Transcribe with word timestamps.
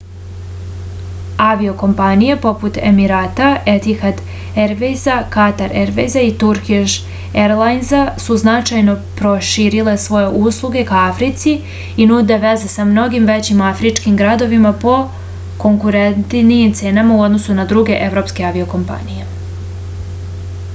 avio-kompanije 1.47 2.35
poput 2.45 2.77
emirata 2.91 3.47
etihad 3.73 4.21
ervejza 4.61 5.17
katar 5.35 5.75
ervejza 5.81 6.23
i 6.27 6.31
turkiš 6.43 6.95
erlajnza 7.43 7.99
su 8.25 8.37
značajno 8.45 8.95
proširile 9.21 9.93
svoje 10.05 10.31
usluge 10.51 10.83
ka 10.91 10.97
africi 11.11 11.53
i 12.05 12.07
nude 12.13 12.37
veze 12.47 12.69
sa 12.77 12.85
mnogim 12.93 13.29
većim 13.33 13.61
afričkim 13.73 14.15
gradovima 14.23 14.71
po 14.85 14.95
konkurentnijim 15.65 16.73
cenama 16.81 17.19
u 17.19 17.21
odnosu 17.29 17.59
na 17.61 17.67
druge 17.75 18.01
evropske 18.07 18.49
avio-kompanije 18.53 19.29